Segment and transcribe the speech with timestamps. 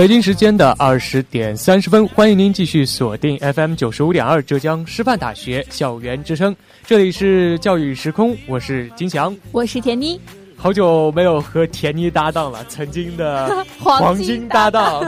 [0.00, 10.18] 北京时间的二十点三十分，欢迎您继续锁定 FM 九十五点二浙江师范大学校园之声，这里是教育时空，我是金翔，我是田妮，
[10.56, 15.04] 好久没有和田妮搭档了，曾经的 黄金搭档。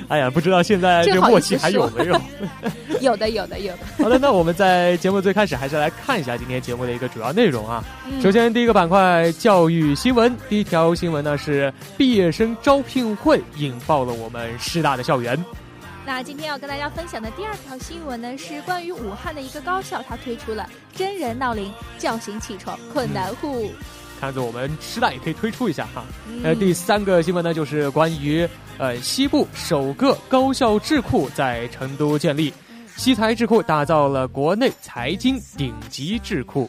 [0.08, 2.20] 哎呀，不知道现在这默契还有没有？
[3.00, 3.78] 有的，有的，有的。
[4.04, 7.82] 好的，那我们在节目最开始还是来看一下今天节目的一个主要内容啊。
[8.22, 15.42] 首先，第一个板块教育新闻，第一条新闻呢是毕业生招聘会引爆了我们师大的校园。
[16.04, 23.70] 那今天要跟大家分享的第二条新闻呢是关于武汉的一个高校，它推出了真人闹铃叫醒起床困难户。
[24.20, 26.04] 看着我们师大也可以推出一下哈。
[26.42, 28.46] 呃，第三个新闻呢就是关于。
[28.80, 32.50] 呃，西部首个高校智库在成都建立，
[32.96, 36.68] 西财智库打造了国内财经顶级智库。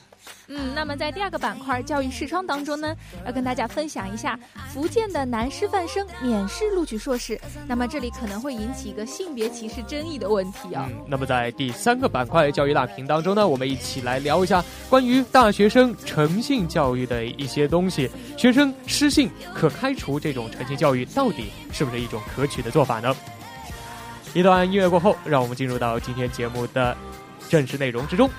[0.53, 2.93] 嗯，那么在第二个板块教育视窗当中呢，
[3.25, 4.37] 要跟大家分享一下
[4.73, 7.39] 福建的男师范生免试录取硕士。
[7.65, 10.89] 那么这里可能会引起一个性别歧视争议的问题啊。
[11.07, 18.09] 那么在第三个板块教育大屏当中呢，我们一起来聊一下关于大学生诚信教育的一些东西。
[18.37, 23.15] 学生失信可开除，这种诚信教育到底是不是一种可取的做法呢？
[24.33, 26.95] 一段音乐过后，让我们进入到今天节目的
[27.47, 28.29] 正式内容之中。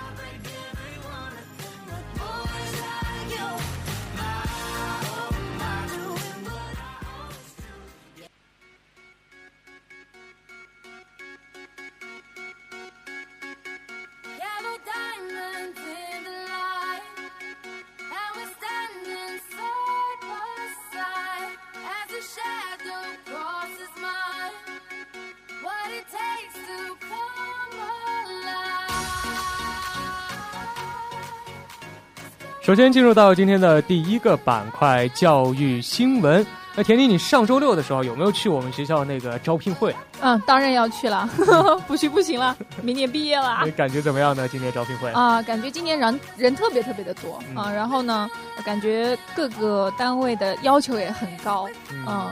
[32.73, 36.43] 首先进入到今天的第一个板块教育新闻。
[36.75, 39.95] 那田妮，你上周六的时候有没有去我们学校那个招聘会？
[40.23, 41.29] 嗯，当然要去了，
[41.87, 43.61] 不去不行了， 明年毕业了。
[43.67, 44.49] 你感觉怎么样呢？
[44.49, 48.27] 今年招聘会啊，感觉今年人人特别特别的多啊，然后呢，
[48.65, 52.27] 感觉各个单位的要求也很高，嗯。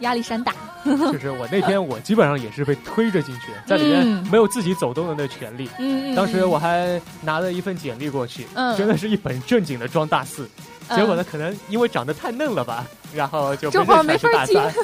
[0.00, 0.52] 压力山大，
[0.84, 5.68] 就是我那天我基本上也是被推着进去，在里面没有自己走动的那权利。
[5.78, 10.48] 嗯当时我还拿了一份简历过去，嗯，真的是一本正经的装大四，
[10.94, 14.72] 结果呢，可能因为长得太嫩了吧， 然后就被认没是大三。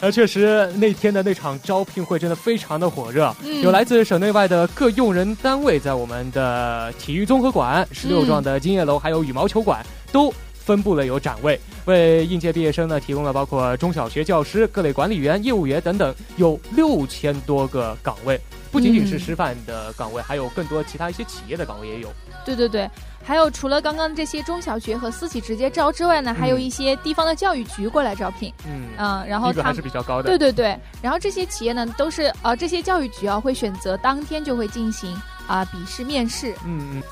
[0.00, 3.32] 呃，确实那天的那场招聘会真的非常的火热，
[3.62, 9.80] 有来自省内外的各用人单位在我们的体育综合馆、十六幢的金叶楼，还有羽毛球馆
[10.10, 10.34] 都
[10.64, 11.58] 分布了有展位。
[11.86, 18.40] 为应届毕业生呢提供了包括中小学教师、各类管理员、业务员等等，有六千多个岗位，
[18.70, 22.08] 不仅仅是师范的岗位，还有更多其他一些企业的岗位也有。
[22.44, 22.88] 对对对，
[23.24, 28.52] 还有除了刚刚这些中小学和私企直接招之外呢，还有一些地方的教育局过来招聘。
[28.66, 30.28] 嗯嗯，然后他还是比较高的。
[30.28, 36.52] 对对对，然后这些企业呢都是呃这些教育局啊会选择当天就会进行啊笔试面试。
[36.64, 37.02] 嗯嗯。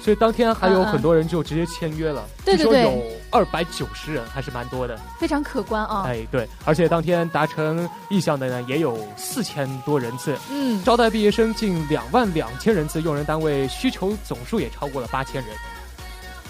[0.00, 6.04] 所以当天还有很多人就直接签约了，据说有二百九十人，还是蛮多的，非常可观啊！
[6.06, 15.54] 哎，对，而且当天达成意向的呢也有四千多人次，嗯，招待毕业生近两万两千人次，用人单位需求总数也超过了八千人，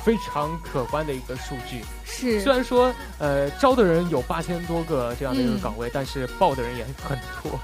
[0.05, 1.83] 非常可观的一个数据。
[2.05, 7.59] 是，虽然说呃招的人有八千多个这样的一个岗位，但是报的人也很多。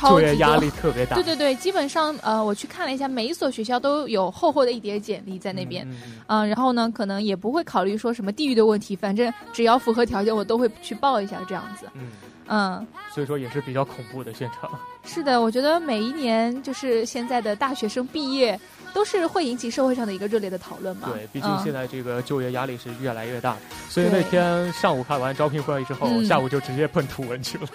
[0.00, 1.14] 就业压力特别大。
[1.14, 5.86] 对对对，基本上呃，我去看了一下，每一所学校都有厚厚的一叠简历在那边，
[6.26, 11.86] 嗯，然后呢，可能也不会考虑说什么地域的问题，反正只要符合条件，我都会去报一下这样子。
[11.94, 12.10] 嗯
[12.50, 14.70] 嗯，所以说也是比较恐怖的现场。
[15.04, 18.58] 是的，我觉得每一年就是现在的大学生毕业。
[18.94, 21.10] 都是会引起社会上的一个热烈的讨论嘛？
[21.12, 23.54] 对，毕竟现在这个就业压力是越来越大，
[23.90, 27.68] 所以那天上午开完招聘会议之后，下午就直接奔图文去了。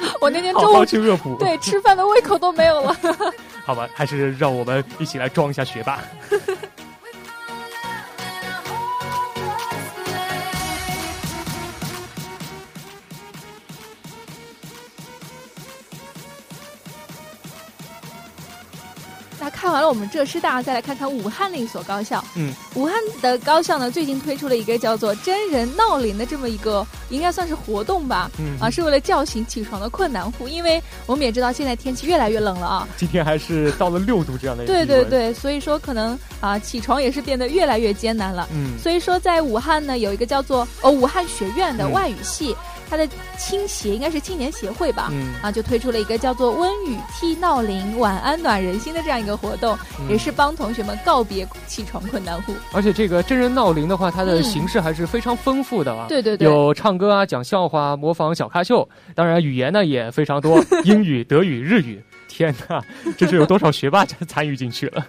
[0.20, 2.96] 我那天中午去恶补，对，吃饭的胃口都没有了。
[3.64, 6.00] 好吧，还是让我们一起来装一下学霸。
[19.70, 22.24] 看完了我们浙师大，再来看看武汉的一所高校。
[22.34, 28.28] 嗯，武汉的高校呢，最近推出了一个叫做“真人闹铃”的这么一个，应该算是活动吧。
[28.40, 32.88] 嗯啊，是为了叫醒起床的困难户，因为我们也知道现在天气越来越冷了啊。
[32.96, 38.48] 今天还是到了六度这样的对对对，所以说可能啊，起床也是变得越来越艰难了。
[38.52, 42.56] 嗯，所以说在武汉呢，有一个叫做哦武汉学院的外语系。
[42.90, 43.08] 它的
[43.38, 52.52] 青协应该是青年协会吧，嗯啊，就推出了一个叫做“温雨替闹铃，晚安暖人心”的这样一个活动，嗯也是帮同学们告别起床困难户。
[52.72, 56.06] 而且这个真人闹铃的话，它的形式还是非常丰富的啊。
[56.08, 62.02] 对对对，有唱歌啊，讲笑话，模仿小咖秀，当然语言呢也非常多，英语、德语、日语。
[62.26, 62.82] 天哪，
[63.16, 65.06] 这是有多少学霸参与进去了？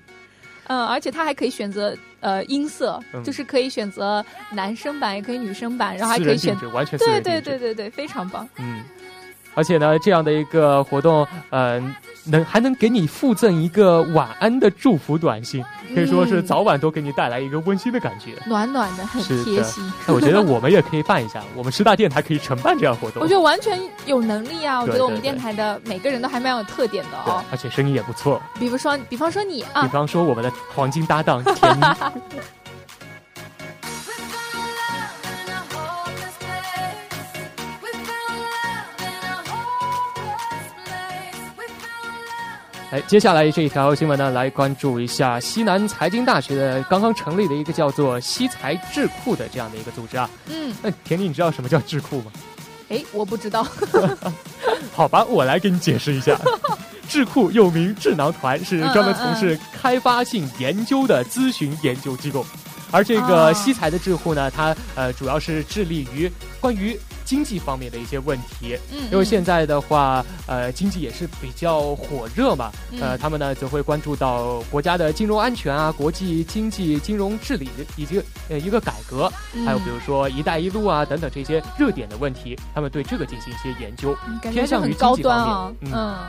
[0.67, 3.21] 嗯， 而且他还可以选择呃音色，嗯。
[3.23, 8.47] 就是可以选择男生版，也可以女生版，然后还可以选完全对对对对对，非常棒。
[8.57, 8.81] 嗯，
[9.53, 11.79] 而且呢，这样的一个活动，呃，
[12.25, 15.63] 能还能给你附赠一个晚安的祝福短信，
[15.93, 19.83] 可以说是早晚都给你带来一个温馨的感觉，暖暖的，很贴心。
[20.07, 23.21] 那我觉得我们也可以办一下，我们师大电台可以承办这样活动。
[23.21, 24.81] 我觉得完全有能力啊！
[24.81, 28.41] 我觉得我们电台的每个人都还蛮有特点的哦，而且声音也不错。
[28.59, 31.81] 比如说，比方说你啊，比方说我们的黄金搭档田一。
[42.91, 50.29] 哎，接下来这一条新闻呢，来关注一下西南财经大学的刚刚成立的一个叫做西财智库的这样的一个组织啊。
[50.47, 52.31] 嗯，那田丽，你知道什么叫智库吗？
[52.89, 53.65] 哎，我不知道。
[54.91, 56.37] 好吧，我来给你解释一下。
[57.07, 62.45] 智库又名智囊团，是专门从事开发性研究的咨询研究机构。
[62.91, 66.29] 而这个西财的智库呢，它呃主要是致力于
[66.59, 66.99] 关于
[67.31, 68.77] 经济方面的一些问题。
[68.91, 72.69] 嗯，因为现在的话，呃，经济也是比较火热嘛。
[72.99, 79.31] 呃，他们呢则会关注到国家的金融安全啊、国际经济金融治理以及呃一个改革，
[79.65, 84.13] 还有比如说“一带一路”啊等等这些热点的问题，他们对这个进行一些研究，
[84.51, 85.93] 偏向于经济方面。
[85.93, 86.19] 嗯。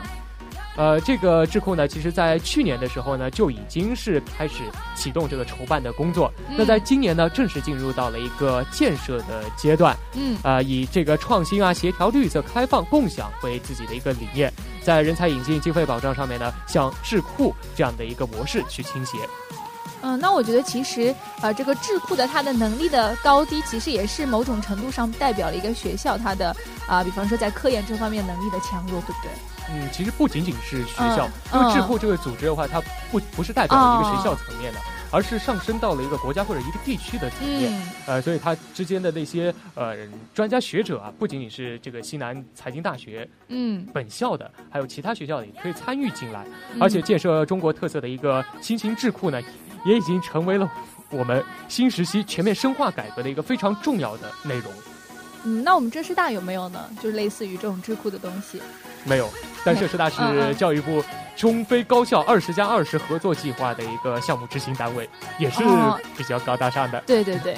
[0.75, 4.63] 呃，这个智库呢，其实在去年的时候呢，就已经是开始
[4.95, 6.33] 启动这个筹办的工作。
[6.49, 9.95] 嗯、那在今年呢，正式进入到了一个建设的阶段。
[10.13, 19.17] 嗯，啊、呃，以这个创新啊、协调、绿色、开放、共享为自己的一个理念，在人才引进、经费保障上面呢，向智库这样的一个模式去倾斜。
[20.01, 26.49] 嗯，那我觉得其实呃，这个智库的它的能力的高低，其实也是某种程度上代表了一个学校它的
[26.87, 29.31] 啊、呃，比方说在科研这方面能力的强弱，对不对？
[29.69, 32.81] 嗯，其实不仅仅是学校，因为智库这个组织的话，它
[33.11, 34.79] 不不是代表一个学校层面的，
[35.09, 37.71] 而是上升到了一个国家或者一个地区的层面。
[37.71, 39.95] 嗯、呃，所以它之间的那些呃
[40.33, 46.45] 专家学者啊，不仅仅是这个西南财经大学嗯本校的，还有其他学校的也可以参与进来。
[46.73, 49.41] 嗯、而且建设中国特色的一个新型智库呢，
[49.85, 50.69] 也已经成为了
[51.09, 54.71] 我们新时期全面深化改革的一个非常重要的内容。
[55.45, 56.89] 嗯，那我们浙师大有没有呢？
[57.01, 58.61] 就是类似于这种智库的东西？
[59.05, 59.29] 没有，
[59.63, 61.03] 但浙师大是教育部
[61.35, 65.63] 中非高校二十加二十合作计划的一个项目执行单位，也是
[66.17, 66.99] 比较高大上的。
[66.99, 67.57] 哦、对对对。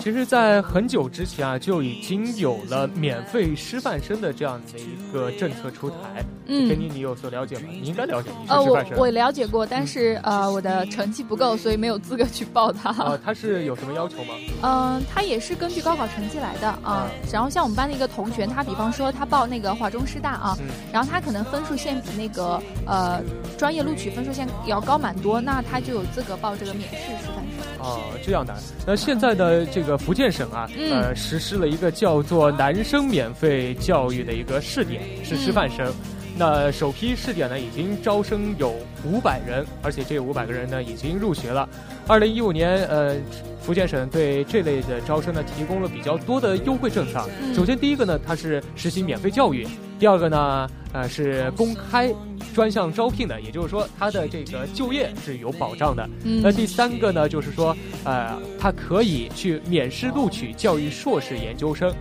[0.00, 6.24] 其实，在很久之前啊，就已经有了免费师范生的这样的一个政策出台。
[6.52, 7.68] 嗯，田妮，你有所了解吗？
[7.70, 8.60] 你应该了解，呃。
[8.60, 12.90] 我我了解过，但是呃，我的成绩不够，所以没有资格去报它。
[13.04, 14.34] 呃，他是有什么要求吗？
[14.62, 17.08] 嗯，他也是根据高考成绩来的啊。
[17.32, 23.22] 然后像我们班的一个同学，他比方说他报那个华中师大啊，嗯、然后他可能分数线比那个呃
[23.56, 27.86] 专业录取分数线要高蛮多，那他就有资格报这个免试师范生。
[27.86, 28.54] 哦，这样的。
[28.86, 35.86] 那现在的这个福建省啊，嗯、呃，实施了一个叫做男生免费教育的一个试点，是师范生。
[35.86, 35.94] 嗯、
[36.40, 38.72] 那首批试点呢，已经招生有
[39.04, 41.68] 五百人，而且这五百个人呢，已经入学了。
[42.06, 43.14] 二零一五年，呃，
[43.60, 47.28] 福建省对这类的招生呢，提供了比较多的优惠政策。
[47.42, 49.66] 嗯、首先，第一个呢，它是实行免费教育；
[49.98, 52.10] 第二个呢，呃，是公开
[52.54, 56.08] 专项招聘的，也就是说它的这个就业是有保障的。
[56.24, 61.94] 嗯那第三个呢，就是说，呃，他可以去免试录取教育硕士研究生，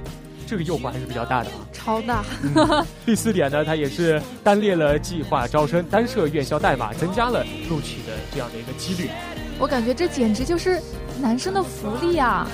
[0.49, 1.57] 这个诱惑还是比较大的啊。
[1.71, 2.23] 超大。
[3.05, 9.09] 第四点呢，它也是单列了计划招生，单设院校代码，增加了录取的这样的一个几率。
[9.59, 10.81] 我感觉这简直就是
[11.21, 12.47] 男生的福利啊！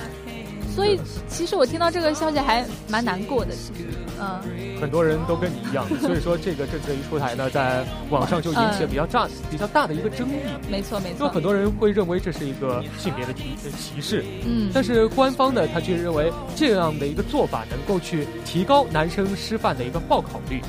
[0.76, 3.88] 所以其实我听到这个消息还蛮难过的，其实，
[4.20, 10.32] 嗯，很多人都跟你一样， 所以说这个政策一出台呢，在网上就引起了比较大、比较大的一个争议。
[10.70, 11.26] 没错没错。
[11.26, 20.60] 有很，多人会认为这是一个性别的歧歧视，嗯，但是官方呢，他却认为这样的一个做法能够去提高男生师范的一个报考率。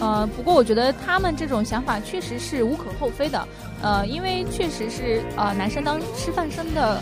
[0.00, 3.48] 呃，不过我觉得他们这种想法确实是无可厚非的，
[3.80, 7.00] 呃，因为确实是呃男生当师范生的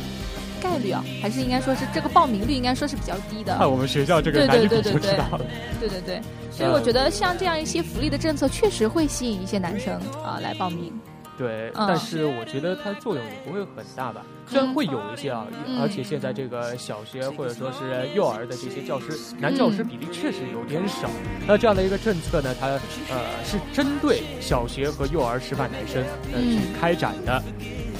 [0.63, 3.57] 概率啊，还是应该说是这个报名率应该说是比较低的。
[3.59, 5.45] 看我们学校这个对男女比对对对对就知道了。
[5.81, 10.93] 对对对，所以我觉得像这样一些福利的政策，确实会吸引一些男生啊、来报名。
[11.39, 14.23] 对，嗯但是我觉得它作用也不会很大吧。
[14.47, 21.11] 虽然会有一些啊，嗯而且现在这个小学或者说是幼儿的这些教师，男教师比例确实有点少。
[21.49, 22.67] 那这样的一个政策呢，它
[23.09, 26.03] 呃是针对小学和幼儿师范男生
[26.33, 27.43] 呃嗯去开展的。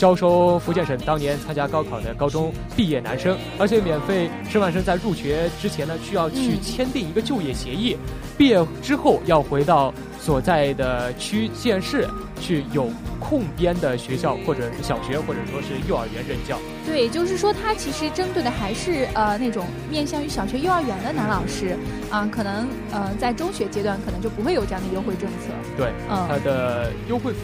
[0.03, 7.97] 招收福建省当年参加高考的高中毕业男生，而且免费师范生在入学之前呢，需要去嗯签订一个就业协议，
[8.37, 12.05] 毕业之后要回到所在的区县市
[12.41, 12.91] 去有
[13.21, 16.59] 空编的学校或者是小学或者说是幼儿园任教。
[16.85, 21.77] 对，也就是说，他其实针对的还是呃那种面向于小学、幼儿园的男老师
[22.11, 25.55] 啊、可能呃在中学阶段可能就不会有这样的优惠政策。
[25.77, 27.39] 对，嗯他的优惠幅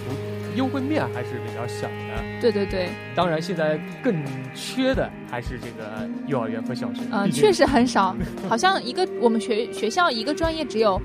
[0.59, 2.41] 优惠面还是比较小的。
[2.41, 4.13] 对对对，当然，现在更
[4.55, 7.01] 缺的还是这个幼儿园和小学。
[7.13, 8.15] 嗯，确实很少，
[8.49, 11.01] 好像一个我们学学校一个专业只有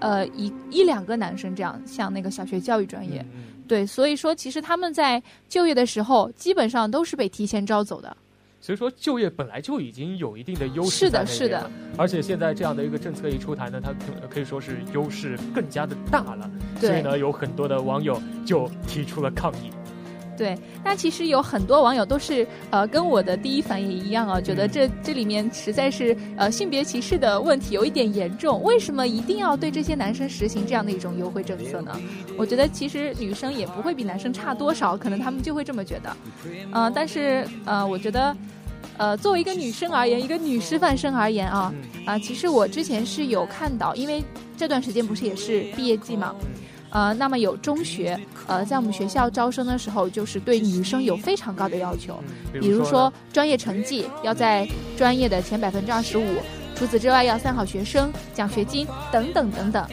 [0.00, 3.20] 呃一一两个男生这样，像那个小学教育专业。
[3.32, 8.16] 嗯嗯对，所以说其实他们在就业的时候，基本上都是被提前招走的。
[8.60, 16.50] 所以说就业本来就已经有一定的优势是的在那边是的了，而且现在这样的一个政策一出台呢，它可可以说是优势更加的大了。
[16.80, 19.70] 所以呢，有很多的网友就提出了抗议。
[20.38, 28.62] 对，那其实有很多网友都是呃跟我的第一反应一样啊，觉得这这里面实在是呃性别歧视的问题有一点严重。
[28.62, 32.00] 为什么一定要对这些男生实行这样的一种优惠政策呢？
[32.38, 36.16] 我觉得其实女生也不会比男生差多少，可能他们就会这么觉得。
[36.72, 38.34] 呃，但是呃，我觉得。
[38.96, 41.72] 呃，作为一个女生而言，一个女师范生而言啊，
[42.04, 44.22] 啊、其实我之前是有看到，因为
[44.56, 46.34] 这段时间不是也是毕业季嘛，
[46.90, 52.22] 呃，那么有中学，呃，在我们学校招生的时候，就是对女生有非常高的要求，
[52.54, 56.24] 嗯比如说专业成绩要在专业的前百分之二十五，
[56.74, 59.86] 除此之外要三好学生、奖学金等等等等。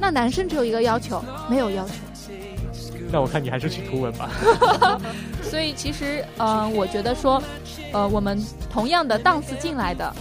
[0.00, 1.94] 那男生只有一个要求，没有要求。
[3.10, 4.30] 那我看你还是去图文吧。
[5.42, 7.42] 所以其实，呃，我觉得说，
[7.90, 8.38] 呃，我们
[8.70, 10.14] 同样的档次进来的，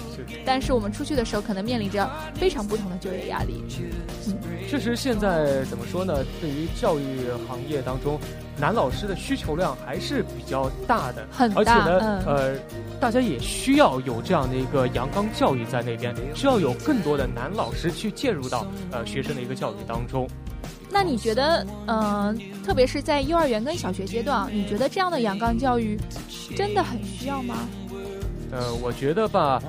[0.46, 3.62] 但是我们出去的时候可能面临着非常不同的就业压力。
[4.68, 6.24] 确实，现在怎么说呢？
[6.42, 7.04] 对于教育
[7.48, 8.20] 行业当中，
[8.60, 12.56] 男老师的需求量还是比较大的，很而且呢，呃，
[13.00, 20.28] 大家也需要有这样的一个阳刚教育在那边，需要有更多的男老师去介入到呃学生的一个教育当中。
[20.90, 25.98] 那你觉得，嗯、特别是在幼儿园跟小学阶段啊，你觉得这样的阳刚教育
[26.56, 27.68] 真的很需要吗？
[28.52, 29.62] 呃，我觉得吧，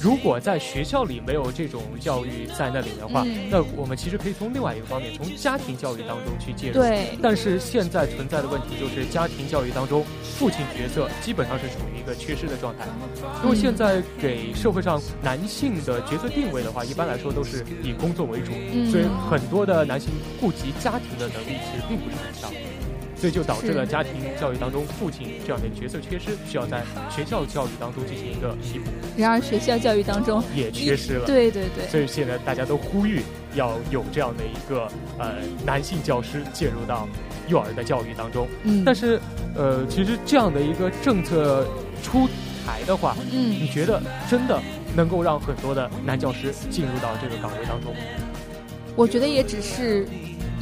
[0.00, 6.74] 如果在学校里没有这种教育在那里的话，嗯那我们其实可以从另外一个方面，从家庭教育当中去介入。
[6.74, 12.86] 对，但是现在存在的问题就是，家庭教育当中，父亲角色基本上是处于一个缺失的状态。
[13.42, 20.10] 因为现在给社会上男性的角色定位的话，一般来说都是以工作为主，嗯所以很多的男性
[20.40, 22.52] 顾及家庭的能力其实并不是很强。
[23.24, 31.24] 所以就导致了家庭教育当中父亲这样的角色缺失，需要在学校教育当中进行一个弥补，然而学校教育当中，也缺失了。
[31.24, 33.22] 对对对，所以现在大家都呼吁
[33.54, 37.08] 要有这样的一个呃男性教师介入到
[37.48, 38.46] 幼儿的教育当中。
[38.64, 39.18] 嗯，但是
[39.56, 41.66] 呃，其实这样的一个政策
[42.02, 42.28] 出
[42.66, 44.60] 台的话，嗯你嗯，觉得真的
[44.94, 48.00] 能够让很多的男教师进入到这个岗位当中吗？
[48.96, 50.06] 我觉得也只是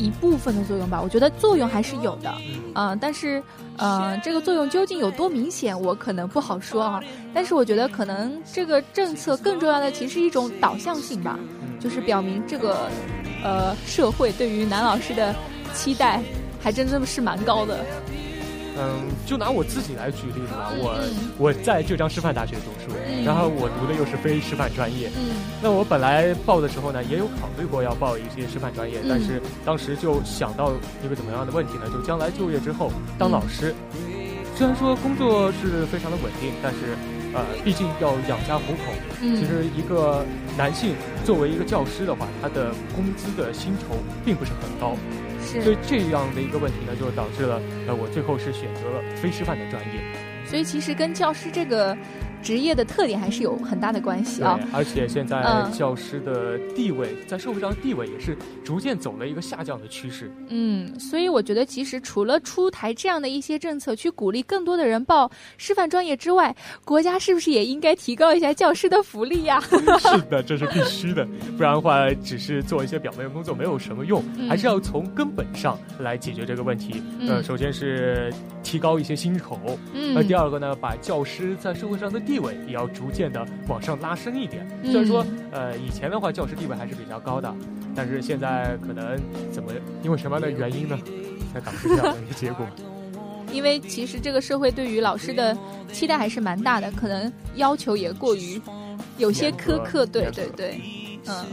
[0.03, 1.01] 一部分的作用吧。
[1.01, 2.35] 我觉得作用还是有的，
[2.75, 3.43] 嗯、但是，
[3.77, 7.01] 呃，这个作用究竟有多明显，我可能不好说啊。
[7.33, 12.89] 但是我觉得可能这个政策更重要的其实是一种导向性吧，嗯就是表明这个，
[13.45, 15.35] 呃，社会对于男老师的
[15.75, 16.21] 期待
[16.61, 17.85] 还真的是蛮高的。
[18.79, 20.97] 嗯，就拿我自己来举例子吧，我
[21.39, 25.11] 我在浙江师范大学读书，然后我读的又是非师范专业。
[25.17, 30.73] 嗯，那我本来报的时候呢，也有考虑过要报一些师范专业，但是当时就想到
[31.05, 31.83] 一个怎么样的问题呢？
[31.93, 33.75] 就将来就业之后当老师，
[34.57, 36.97] 虽然说工作是非常的稳定，但是
[37.35, 38.93] 呃，毕竟要养家糊口。
[39.21, 40.25] 嗯，其实一个
[40.57, 44.97] 男性作为一个教师的话，他的工资的薪酬并不是很高。
[45.61, 50.01] 所以这样的一个问题呢，就导致了呃，我最后是选择了非师范的专业。
[50.47, 51.97] 所以其实跟教师这个。
[52.43, 60.31] 职业的特点还是有很大的关系啊，而且现在教师的地位在社会上的地位也是逐渐走了一个下降的趋势。
[60.49, 69.61] 嗯，所以我觉得其实除了出台这样的一些政策去鼓励更多的人报师范专业之外，国家是不是也应该提高一下教师的福利呀？
[70.01, 77.03] 是的，这是必须的，不然的话只是做一些表面工作没有什么用，还是要从根本上来解决这个问题。
[77.29, 78.33] 呃，首先是
[78.63, 79.59] 提高一些薪酬，
[79.95, 84.67] 嗯，那第二个呢，把教师在社会上的地地位也要逐渐的往上拉升一点。
[84.83, 87.55] 虽然说，呃，以前的话教师地位还是比较高的，
[87.95, 89.21] 但是现在可能
[89.51, 89.71] 怎么
[90.03, 90.99] 因为什么样的原因呢，
[91.53, 92.67] 才导致这样的一个结果？
[93.53, 95.55] 因为其实这个社会对于老师的
[95.93, 98.59] 期待还是蛮大的，可能要求也过于
[99.19, 100.07] 有些苛刻。
[100.07, 100.81] 对对对，
[101.27, 101.45] 嗯。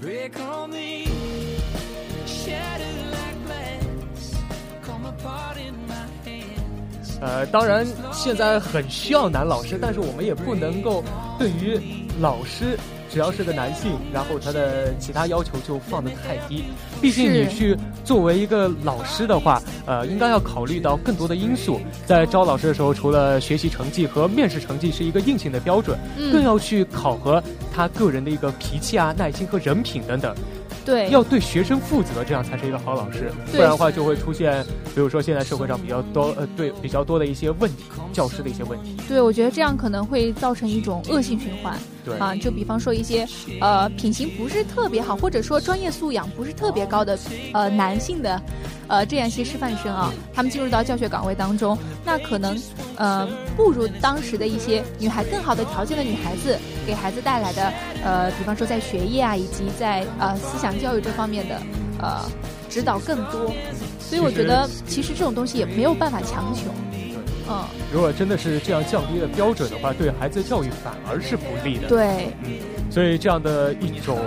[0.00, 1.06] Break on me
[2.26, 4.34] shattered like glass.
[4.82, 7.18] Come apart in my hands.
[7.20, 11.04] 呃当然现在很需要男老师但是我们也不能够
[11.38, 11.78] 对于
[12.18, 12.78] 老师
[13.12, 16.64] 只要是个男性，然后他的其他要求就放得太低。
[17.00, 21.80] 毕竟你去作为一个老师的话，呃，应该要考虑到更多的因素。
[22.06, 25.98] 在招老师的时候，除了学习成绩和面试成绩是一个硬性的标准，
[26.32, 30.34] 更要去考核他个人的一个脾气啊、耐心和人品等等。
[30.82, 33.30] 对，要对学生负责，这样才是一个好老师。
[33.52, 34.64] 不然的话，就会出现，
[34.94, 38.96] 比如说现在社会上比较多呃，对比较多的一些问题，教师的一些问题。
[39.06, 41.78] 对，我觉得这样可能会造成一种恶性循环。
[42.04, 43.26] 对啊，就比方说一些
[43.60, 47.18] 呃品行不是特别好，或者说专业素养不是特别高的
[47.52, 48.40] 呃男性的。
[48.88, 52.60] 呃，这样一些师范生啊，他们进入到教学岗位当中，那可能，
[52.96, 53.24] 呃，
[53.56, 57.72] 不如当时的一些女孩更好的条件的女孩子，给孩子带来的，
[58.02, 61.62] 呃，比方说在学业啊，以及在呃思想教育这方面的，
[62.00, 62.28] 呃，
[62.68, 63.54] 指导更多。
[64.00, 66.62] 所以我觉得，其实这种东西也没有办法强求。
[67.50, 67.64] 嗯。
[67.92, 71.88] 如果真的是这样降低了标准的话，对孩子教育反而是不利的。
[71.88, 72.32] 对。
[72.44, 72.52] 嗯。
[72.90, 74.18] 所以这样的一种。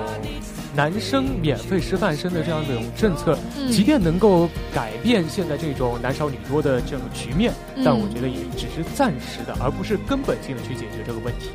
[0.75, 3.37] 男生免费师范生的这样一种政策，
[3.69, 7.53] 即便能够改变现在这种男少女多的这种局面，
[7.85, 11.51] 但我觉得也只是暂时的，而不是根本性的去解决这个问题。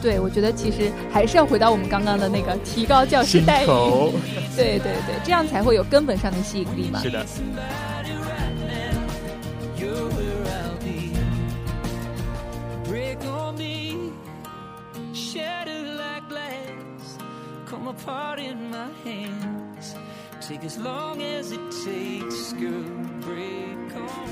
[0.00, 3.66] 对，我觉得其实还是要回到我们刚刚的那个提高教师待遇。
[4.54, 7.00] 对对对，这样才会有根本上的吸引力嘛。
[7.02, 7.26] 是的。
[18.04, 19.94] Apart in my hands.
[20.40, 22.82] Take as long as it takes, girl,
[23.20, 24.28] break on.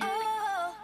[0.00, 0.74] Oh.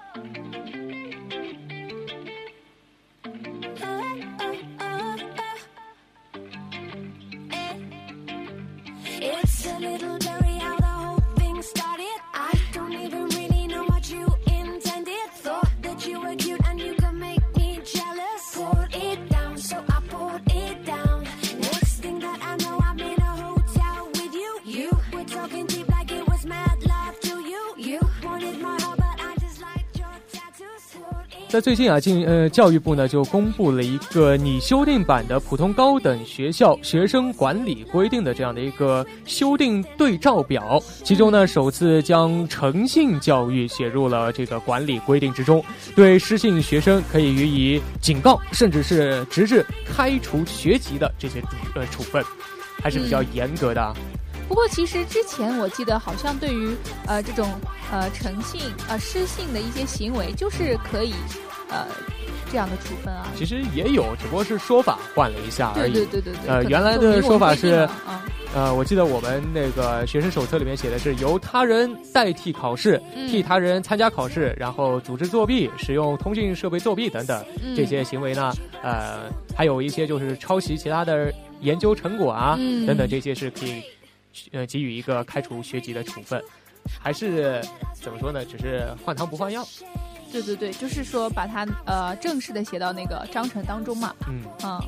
[9.22, 10.39] It's a little blurry
[31.61, 45.62] 最近啊，进呃教育部呢就公布了一个拟修订版的普通高等学校学生管理规定的这样的一个修订对照表，其中呢首次将诚信教育写入了这个管理规定之中，
[45.94, 51.42] 对失信学生可以予以警告，甚至是直至开除学籍的这些
[51.75, 52.25] 呃处分，
[52.83, 53.94] 还是比较严格的。
[54.49, 56.75] 不过，其实之前我记得好像对于
[57.07, 57.49] 呃这种
[57.92, 61.14] 呃诚信呃失信的一些行为，就是可以
[61.70, 61.87] 呃
[62.50, 63.26] 这样的处分啊。
[63.37, 65.92] 其实也有，只不过是说法换了一下而已。
[65.92, 66.48] 对对对对。
[66.48, 67.88] 呃，原来的说法是，
[68.54, 77.44] 呃，我记得我们那个学生手册里面写的是由他人代替考试，替他人参加考试，然后组织作弊、使用通讯设备作弊等等
[77.76, 78.52] 这些行为呢。
[78.83, 82.56] 呃，还有一些就是抄袭其他的研究成果啊
[82.87, 83.83] 等等，这些是可以。
[84.52, 86.40] 呃，给予一个开除学籍的处分，
[87.00, 87.61] 还是
[87.94, 88.44] 怎么说呢？
[88.44, 89.66] 只是换汤不换药。
[90.33, 94.14] 对对对，就是说把它呃正式的写到那个章程当中嘛。
[94.29, 94.81] 嗯嗯，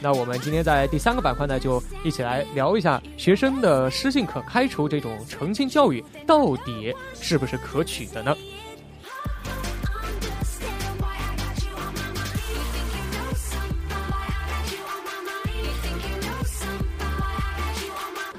[0.00, 8.36] 那我们今天在第三个板块呢，就一起来聊一下学生的失信可开除这种诚信教育到底是不是可取的呢？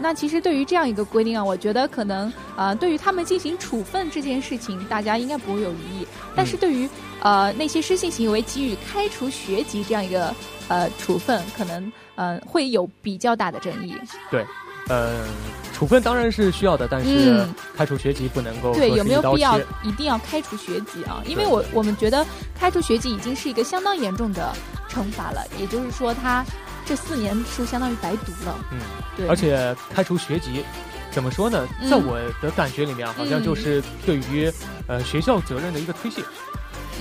[0.01, 6.07] 那其实对于这样一个规定啊，我觉得可能呃，对于他们进行处分这件事情，大家应该不会有疑义。
[6.35, 6.89] 但是对于
[7.21, 10.35] 呃那些失信行为给予开除学籍这样一个
[10.67, 13.95] 呃处分，可能呃会有比较大的争议。
[14.29, 14.45] 对，
[14.89, 15.25] 呃，
[15.73, 21.23] 处分当然是需要的，但是开除学籍不能够对有没有必要一定要开除学籍啊？
[21.25, 22.25] 因为我我们觉得
[22.59, 24.53] 开除学籍已经是一个相当严重的
[24.89, 26.45] 惩罚了，也就是说他。
[26.85, 28.79] 这四年书相当于白读了，嗯，
[29.15, 30.65] 对，而且开除学籍，
[31.11, 31.67] 怎么说呢？
[31.89, 34.51] 在我的感觉里面，好像就是对于
[34.87, 36.21] 呃学校责任的一个推卸，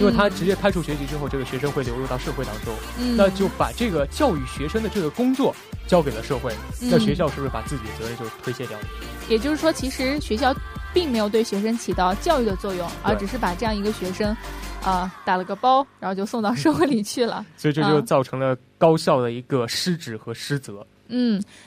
[0.01, 2.75] 因为他直接开除学籍之后，这个学生会流入到社会当中，
[3.17, 5.55] 那就把这个教育学生的这个工作
[5.87, 8.85] 交给了社会，那学校是不是把自己的责任就推卸掉了？
[9.29, 10.55] 也就是说，其实学校
[10.95, 14.37] 并没有对学生起到教育的作用，而只是把这样一个学生。
[14.81, 20.75] 啊，打了个包，然后就送到社会里去了， 所以这就造成了高校的一个失职和失责。
[20.77, 20.98] 嗯，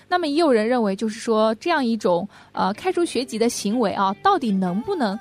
[0.08, 5.18] 那么也有人认为，就是说这样一种呃开除学籍的行为啊，到底能不能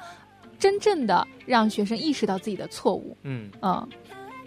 [0.59, 3.17] 真正的让学生意识到自己的错误？
[3.23, 3.89] 嗯嗯，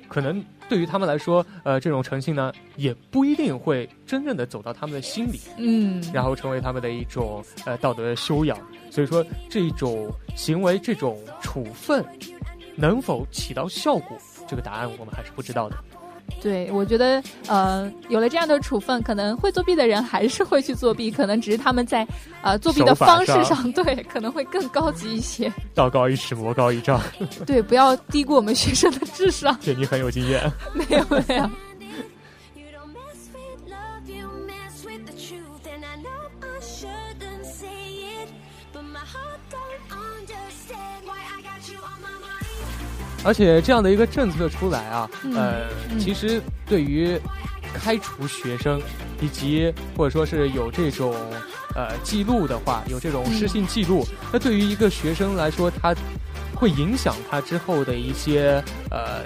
[0.08, 8.58] 可能对于他们来说，呃，这种诚信呢，也不一定会真正的走到他们的心里，嗯，然后成为他们的一种呃道德修养。
[8.92, 12.06] 所以说，这种行为，这种处分。
[12.76, 14.18] 能否起到效果？
[14.48, 15.78] 这个答案我们还是不知道的。
[16.42, 22.06] 对，我觉得，呃，有了这样的处分，可能会作弊的人还是会去作弊，可能只是他们在
[22.42, 25.52] 呃作弊的方式上， 对，可能会更高级一些。
[25.74, 27.00] 道高一尺，魔高一丈。
[27.48, 29.58] 对，不要低估我们学生的智商。
[29.62, 30.52] 姐，你很有经验。
[30.74, 31.50] 没有，没有。
[43.24, 45.68] 而且这样的一个政策出来啊，呃，
[46.00, 47.20] 其实对于
[47.74, 48.82] 开除学生
[49.22, 51.16] 以及或者说是有这种
[51.76, 55.96] 呃记录的话，有这种失信记录，那对于一个学生来说，他
[56.54, 59.24] 会影响他之后的一些呃。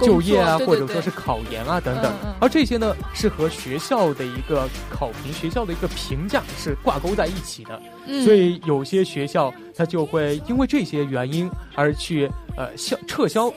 [0.00, 7.80] 就业啊，或者说是考研啊等等，而这些呢是和学校的一个考评、学校的一个评价是挂钩在一起的，
[8.24, 13.52] 所以有些学校它就会因为这些原因而去呃消撤销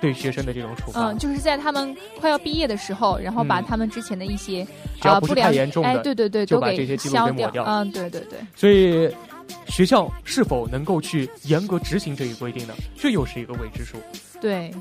[0.00, 1.10] 对学生的这种处罚。
[1.10, 4.64] 嗯，就是在他们快要毕业的时候，然后把他们之前的一些
[5.00, 7.64] 只要不是太严重的，对对对，就把这些记录给抹掉。
[7.64, 8.38] 嗯，对对对。
[8.54, 9.12] 所以
[9.66, 12.74] 学校是否能够去严格执行这一规定呢？
[12.96, 13.96] 这又是一个未知数。
[14.40, 14.72] 对。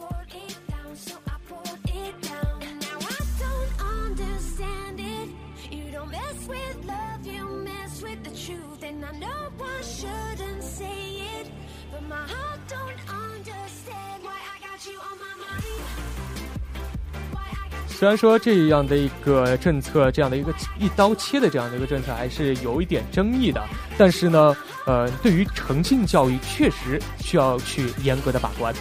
[17.97, 23.59] 虽然说这样的一个政策，这样的一个一刀切的这样的一个政策还是有一点争议的，
[23.97, 24.55] 但是呢，
[24.85, 28.71] 呃，对于诚信教育确实需要去严格的把关。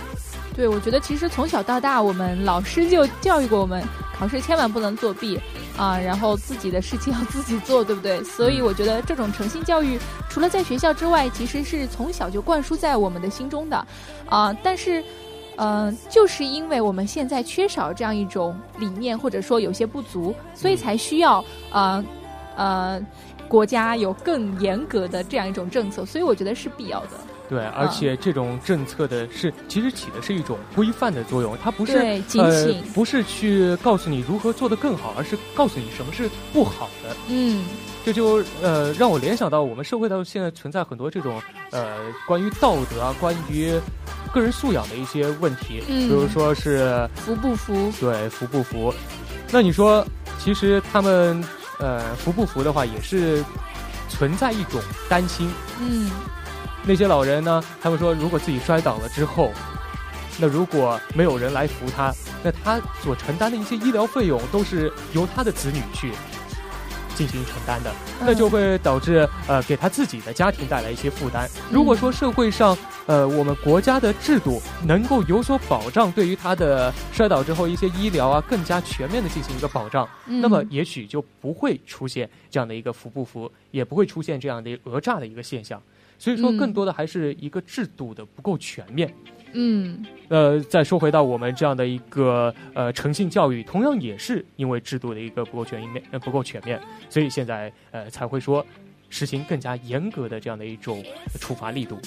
[0.54, 3.82] 对，我觉得其实从小到大，我们老师就教育过我们，
[4.18, 5.40] 考试千万不能作弊
[5.78, 8.22] 啊，然后自己的事情要自己做，对不对？
[8.24, 9.98] 所以我觉得这种诚信教育，
[10.28, 13.86] 除了在学校之外，其实是从小就灌输在我们的心中的
[14.28, 15.02] 啊，但是。
[15.56, 22.04] 嗯，就是因为我们现在缺少这样一种理念，或者说有些不足，所以才需要呃
[22.56, 23.06] 呃
[23.48, 27.10] 国家有更严格的这样一种政策，所以我觉得是必要的。
[27.48, 37.16] 对，而且这种政策的是其实起的是一种规范的作用，它不是呃不是去告诉你如何做得更好，而是告诉你什么是不好的。
[37.28, 37.64] 嗯。
[38.06, 41.42] 这就呃让我联想到我们社会到现在存在很多这种
[41.72, 43.72] 呃关于道德啊，关于
[44.32, 47.92] 个人素养的一些问题，比如说是服不服？
[47.98, 48.94] 对，服不服？
[49.50, 50.06] 那你说，
[50.38, 51.42] 其实他们
[51.80, 53.42] 呃服不服的话，也是
[54.08, 55.50] 存在一种担心。
[55.80, 56.08] 嗯，
[56.84, 59.50] 那些老人呢，他们说，如果自己摔倒了之后，
[60.38, 62.14] 那如果没有人来扶他，
[62.44, 66.12] 那他所承担的一些医疗费用都是由他的子女去。
[67.16, 71.48] 进行承担的，那就会导致呃给他自己的家庭带来一些负担。
[71.72, 72.76] 如果说社会上
[73.06, 85.82] 呃我们国家的制度能够有所保障，对于他的摔倒之后一些医疗啊更加全面的进行一个保障，那么也许就不会出现这样的一个扶不扶，也不会出现这样的讹诈的一个现象。
[86.18, 89.12] 所以说，更多的还是一个制度的不够全面。
[89.26, 89.32] 嗯。
[89.52, 98.64] 嗯呃，再说回到我们这样的一个呃诚信教育，同样也是因为制度的一个不够全面，呃不够全面，所以现在呃才会说
[99.08, 101.02] 实行更加严格的这样的一种
[101.40, 101.98] 处罚力度。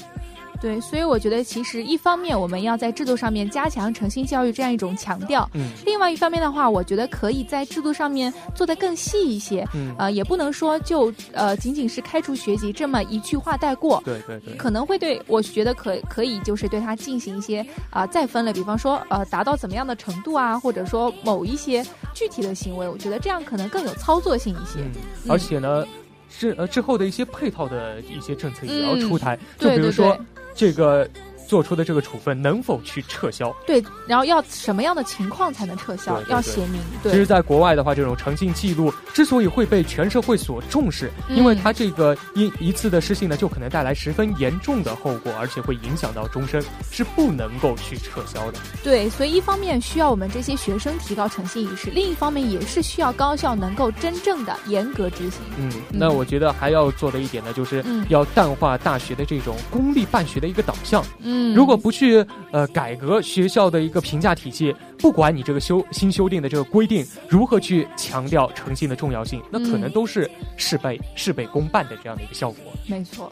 [0.62, 21.82] 对，所以我觉得其实一方面我们要在制度上面加强诚信教育这样一种强调，嗯，另外一方面的话，我觉得可以在制度上面做得更细一些，嗯，呃，也不能说就呃仅仅是开除学籍这么一句话带过，对对对，可能会对我觉得可可以就是对他进行一些啊再分类，比方说呃达到怎么样的程度啊，或者说某一些
[22.14, 25.86] 具体的行为，我觉得这样可能更有操作性一些，嗯，而且呢，
[26.30, 30.18] 之呃之后的一些配套的一些政策也要出台，就比如说
[30.60, 31.10] 这个。
[31.50, 33.52] 做出的这个处分能否去撤销？
[33.66, 36.22] 对，然后要什么样的情况才能撤销？
[36.30, 36.80] 要写明。
[37.02, 48.60] 对，其实，在国外的话，这种诚信记录之所以会被全社会所重视，因为它这个一一次的失信呢，就可能带来十分严重的后果，而且会影响到终身，是不能够去撤销的。
[48.84, 55.42] 对，所以一方面需要我们这些学生提高诚信意识，另一方面也是需要高校能够真正的严格执行。
[55.58, 61.04] 嗯，那我觉得还要做的一点呢，就是要淡化大学的这种公立办学的一个导向。
[61.22, 61.39] 嗯。
[61.54, 72.72] 如果不去呃改革学校的一个评价体系，不管你这个修新修订的这个规定如何去强调诚信的重要性，那可能都是事倍事倍功半的这样的一个效果。
[72.88, 73.30] 没错。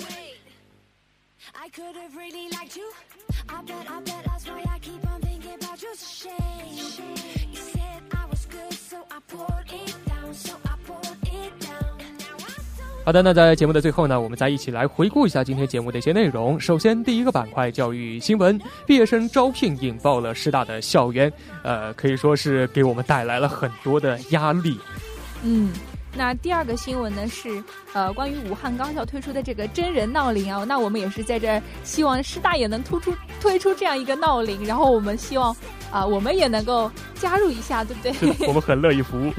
[13.08, 16.60] 好的，那在节目的最后呢，我们再一起来回顾一下今天节目的一些内容。
[16.60, 21.32] 首先，第一个板块教育新闻，毕业生招聘引爆了师大的校园，
[21.64, 24.78] 呃，可以说是给我们带来了很多的压力。
[25.42, 25.72] 嗯，
[26.18, 35.56] 那第二个新闻呢是，呃，关于武汉高校推出的这个真人闹铃啊，那我们也是在这希望师大也能突出推出这样一个闹铃，然后我们希望
[35.90, 38.48] 啊，我们也能够加入一下，对不对？
[38.50, 39.32] 我们很乐意服务。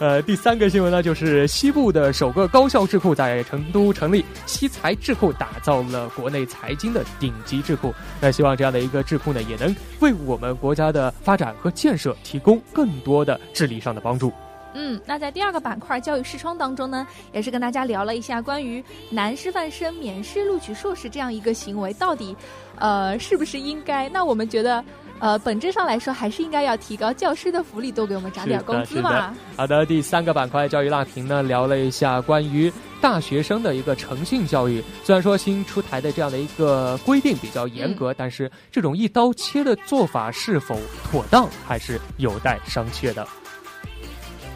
[0.00, 7.94] 呃，第三个新闻呢，就是西部的首个高校智库在成都成立，西财智库打造了国内财经的顶级智库。
[8.18, 14.32] 那希望这样的一个智库呢，也能为我们国家的发展和建设提供更多的智力上的帮助。
[14.72, 22.34] 嗯，那在第二个板块教育视窗当中呢，也是跟大家聊了一下关于男师范生免试录取硕士这样一个行为，到底
[22.78, 24.08] 呃是不是应该？
[24.08, 24.82] 那我们觉得。
[25.20, 29.34] 呃，本质上来说，还是应该要提高教师的福利，多给我们涨点工资嘛。
[29.56, 34.82] 好的，第三个板块教育辣评呢，聊了一下关于大学生的一个诚信教育。
[35.04, 40.78] 虽然说新出台的这样的一个规定比较严格，但是这种一刀切的做法是否
[41.10, 43.26] 妥当，还是有待商榷的。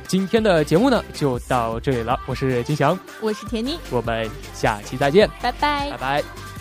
[0.06, 2.18] 今天的节目呢，就到这里了。
[2.26, 6.53] 我是金翔，我是田妮，我们下期再见，拜拜，拜拜。